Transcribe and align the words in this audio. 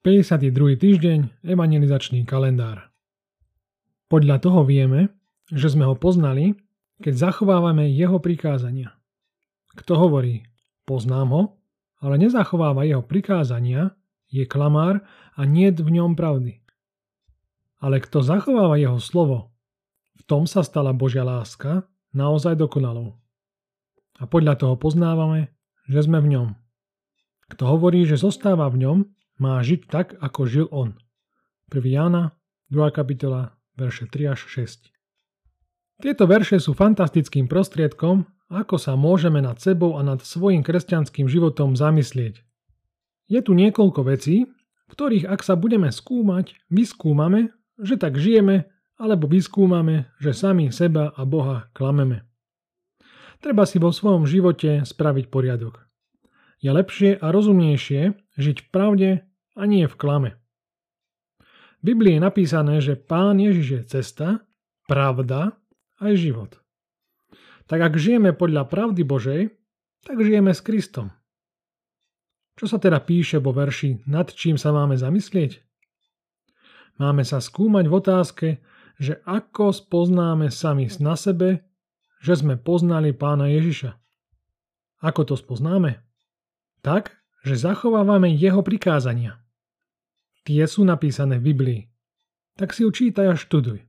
52. 0.00 0.80
týždeň 0.80 1.44
Evangelizačný 1.44 2.24
kalendár. 2.24 2.88
Podľa 4.08 4.40
toho 4.40 4.64
vieme, 4.64 5.12
že 5.52 5.68
sme 5.68 5.84
ho 5.84 5.92
poznali, 5.92 6.56
keď 7.04 7.28
zachovávame 7.28 7.84
jeho 7.92 8.16
prikázania. 8.16 8.96
Kto 9.76 10.00
hovorí, 10.00 10.48
poznám 10.88 11.28
ho, 11.36 11.42
ale 12.00 12.16
nezachováva 12.16 12.88
jeho 12.88 13.04
prikázania, 13.04 13.92
je 14.32 14.48
klamár 14.48 15.04
a 15.36 15.44
nie 15.44 15.68
v 15.68 15.92
ňom 15.92 16.16
pravdy. 16.16 16.64
Ale 17.84 18.00
kto 18.00 18.24
zachováva 18.24 18.80
jeho 18.80 18.96
slovo, 19.04 19.52
v 20.16 20.22
tom 20.24 20.48
sa 20.48 20.64
stala 20.64 20.96
Božia 20.96 21.28
láska 21.28 21.84
naozaj 22.16 22.56
dokonalou. 22.56 23.20
A 24.16 24.24
podľa 24.24 24.64
toho 24.64 24.80
poznávame, 24.80 25.52
že 25.92 26.08
sme 26.08 26.24
v 26.24 26.40
ňom. 26.40 26.48
Kto 27.52 27.68
hovorí, 27.68 28.08
že 28.08 28.16
zostáva 28.16 28.64
v 28.72 28.80
ňom, 28.80 28.98
má 29.40 29.56
žiť 29.64 29.88
tak, 29.88 30.14
ako 30.20 30.40
žil 30.44 30.66
on. 30.68 31.00
1. 31.72 31.80
Jána, 31.88 32.36
2. 32.68 32.92
kapitola, 32.92 33.56
verše 33.74 34.04
3 34.04 34.36
až 34.36 34.44
6. 34.46 34.92
Tieto 36.04 36.28
verše 36.28 36.60
sú 36.60 36.76
fantastickým 36.76 37.48
prostriedkom, 37.48 38.28
ako 38.52 38.76
sa 38.76 39.00
môžeme 39.00 39.40
nad 39.40 39.56
sebou 39.56 39.96
a 39.96 40.04
nad 40.04 40.20
svojim 40.20 40.60
kresťanským 40.60 41.24
životom 41.24 41.72
zamyslieť. 41.72 42.44
Je 43.30 43.40
tu 43.40 43.56
niekoľko 43.56 44.00
vecí, 44.04 44.44
v 44.90 44.92
ktorých 44.92 45.24
ak 45.30 45.40
sa 45.40 45.54
budeme 45.54 45.88
skúmať, 45.88 46.58
vyskúmame, 46.68 47.54
že 47.78 47.96
tak 47.96 48.18
žijeme, 48.18 48.68
alebo 49.00 49.30
vyskúmame, 49.30 50.12
že 50.20 50.36
sami 50.36 50.68
seba 50.68 51.14
a 51.16 51.22
Boha 51.24 51.70
klameme. 51.72 52.28
Treba 53.40 53.64
si 53.64 53.80
vo 53.80 53.88
svojom 53.88 54.28
živote 54.28 54.84
spraviť 54.84 55.32
poriadok. 55.32 55.88
Je 56.60 56.68
lepšie 56.68 57.16
a 57.16 57.32
rozumnejšie 57.32 58.12
žiť 58.36 58.56
v 58.60 58.68
pravde 58.68 59.10
a 59.60 59.68
nie 59.68 59.84
v 59.84 59.98
klame. 60.00 60.30
V 61.84 61.92
Biblii 61.92 62.16
je 62.16 62.24
napísané, 62.24 62.80
že 62.80 62.96
Pán 62.96 63.36
Ježiš 63.36 63.68
je 63.68 63.82
cesta, 63.84 64.28
pravda 64.88 65.52
aj 66.00 66.12
život. 66.16 66.56
Tak 67.68 67.92
ak 67.92 68.00
žijeme 68.00 68.32
podľa 68.32 68.64
pravdy 68.66 69.04
Božej, 69.04 69.52
tak 70.00 70.16
žijeme 70.24 70.56
s 70.56 70.64
Kristom. 70.64 71.12
Čo 72.56 72.66
sa 72.66 72.76
teda 72.80 73.00
píše 73.00 73.40
vo 73.40 73.52
verši, 73.52 74.08
nad 74.08 74.32
čím 74.32 74.56
sa 74.56 74.72
máme 74.72 74.96
zamyslieť? 74.96 75.60
Máme 77.00 77.24
sa 77.24 77.40
skúmať 77.40 77.84
v 77.88 77.94
otázke, 77.96 78.48
že 79.00 79.24
ako 79.24 79.72
spoznáme 79.72 80.52
sami 80.52 80.84
na 81.00 81.16
sebe, 81.16 81.64
že 82.20 82.36
sme 82.36 82.60
poznali 82.60 83.16
pána 83.16 83.48
Ježiša. 83.48 83.96
Ako 85.00 85.24
to 85.24 85.40
spoznáme? 85.40 86.04
Tak, 86.84 87.16
že 87.40 87.56
zachovávame 87.56 88.28
jeho 88.36 88.60
prikázania. 88.60 89.40
Tie 90.44 90.62
sú 90.64 90.82
napísané 90.84 91.36
v 91.36 91.52
Biblii. 91.52 91.80
Tak 92.56 92.72
si 92.72 92.84
ju 92.84 92.90
čítaj 92.92 93.26
a 93.32 93.36
študuj, 93.36 93.80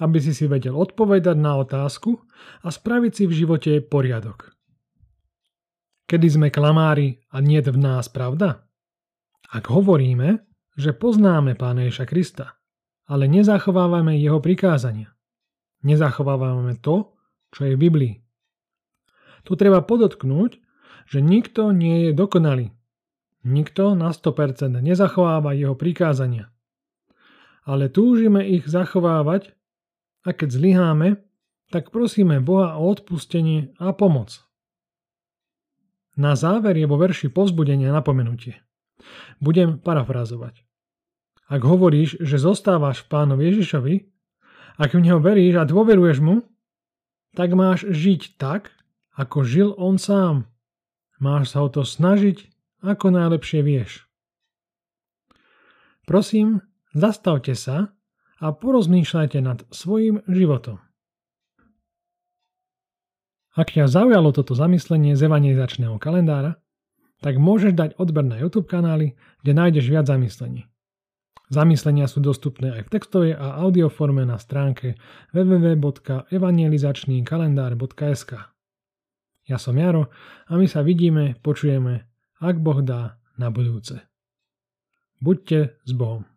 aby 0.00 0.18
si 0.20 0.32
si 0.32 0.48
vedel 0.48 0.76
odpovedať 0.76 1.36
na 1.36 1.60
otázku 1.60 2.20
a 2.64 2.68
spraviť 2.68 3.12
si 3.12 3.24
v 3.28 3.36
živote 3.44 3.72
poriadok. 3.84 4.52
Kedy 6.04 6.26
sme 6.28 6.48
klamári 6.52 7.24
a 7.32 7.40
nie 7.40 7.60
v 7.64 7.80
nás 7.80 8.12
pravda? 8.12 8.68
Ak 9.48 9.72
hovoríme, 9.72 10.44
že 10.76 10.92
poznáme 10.92 11.56
Pána 11.56 11.88
Ježa 11.88 12.04
Krista, 12.04 12.60
ale 13.08 13.28
nezachovávame 13.28 14.16
jeho 14.20 14.40
prikázania. 14.40 15.12
Nezachovávame 15.84 16.80
to, 16.80 17.16
čo 17.52 17.68
je 17.68 17.76
v 17.76 17.82
Biblii. 17.88 18.14
Tu 19.44 19.52
treba 19.60 19.84
podotknúť, 19.84 20.56
že 21.08 21.20
nikto 21.20 21.70
nie 21.70 22.08
je 22.08 22.10
dokonalý. 22.16 22.72
Nikto 23.44 23.92
na 23.92 24.08
100% 24.08 24.72
nezachováva 24.80 25.52
jeho 25.52 25.76
prikázania. 25.76 26.48
Ale 27.68 27.92
túžime 27.92 28.40
ich 28.44 28.64
zachovávať 28.64 29.52
a 30.24 30.32
keď 30.32 30.48
zlyháme, 30.48 31.20
tak 31.68 31.92
prosíme 31.92 32.40
Boha 32.40 32.80
o 32.80 32.88
odpustenie 32.88 33.76
a 33.76 33.92
pomoc. 33.92 34.40
Na 36.16 36.38
záver 36.38 36.78
je 36.78 36.86
vo 36.88 36.96
verši 36.96 37.28
povzbudenia 37.28 37.92
napomenutie. 37.92 38.64
Budem 39.42 39.76
parafrazovať. 39.76 40.64
Ak 41.50 41.60
hovoríš, 41.60 42.16
že 42.24 42.40
zostávaš 42.40 43.04
v 43.04 43.10
pánovi 43.12 43.52
Ježišovi, 43.52 43.94
ak 44.80 44.96
v 44.96 45.04
neho 45.04 45.20
veríš 45.20 45.60
a 45.60 45.68
dôveruješ 45.68 46.18
mu, 46.24 46.40
tak 47.36 47.52
máš 47.52 47.84
žiť 47.90 48.40
tak, 48.40 48.72
ako 49.18 49.44
žil 49.44 49.68
on 49.76 50.00
sám. 50.00 50.48
Máš 51.18 51.52
sa 51.52 51.66
o 51.66 51.68
to 51.68 51.82
snažiť 51.82 52.53
ako 52.84 53.16
najlepšie 53.16 53.64
vieš. 53.64 54.04
Prosím, 56.04 56.60
zastavte 56.92 57.56
sa 57.56 57.96
a 58.36 58.52
porozmýšľajte 58.52 59.40
nad 59.40 59.64
svojim 59.72 60.20
životom. 60.28 60.84
Ak 63.56 63.72
ťa 63.72 63.88
zaujalo 63.88 64.34
toto 64.34 64.52
zamyslenie 64.52 65.16
z 65.16 65.30
evangelizačného 65.30 65.96
kalendára, 65.96 66.60
tak 67.24 67.40
môžeš 67.40 67.72
dať 67.72 67.96
odber 67.96 68.20
na 68.26 68.36
YouTube 68.36 68.68
kanály, 68.68 69.16
kde 69.40 69.56
nájdeš 69.56 69.88
viac 69.88 70.04
zamyslení. 70.04 70.68
Zamyslenia 71.48 72.04
sú 72.10 72.20
dostupné 72.20 72.72
aj 72.74 72.82
v 72.88 72.92
textovej 72.92 73.34
a 73.38 73.62
audioforme 73.62 74.26
na 74.26 74.38
stránke 74.42 74.96
www.evangelizačnýkalendár.sk 75.32 78.32
Ja 79.46 79.58
som 79.60 79.76
Jaro 79.78 80.10
a 80.50 80.56
my 80.58 80.66
sa 80.66 80.82
vidíme, 80.82 81.36
počujeme 81.40 82.13
ak 82.40 82.56
Boh 82.58 82.80
dá 82.82 83.18
na 83.38 83.50
budúce. 83.50 83.98
Buďte 85.22 85.78
s 85.86 85.92
Bohom. 85.94 86.33